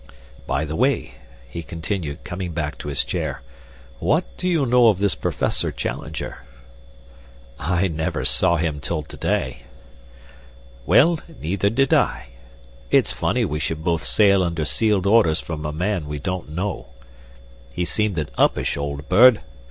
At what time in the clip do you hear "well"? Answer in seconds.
10.87-11.19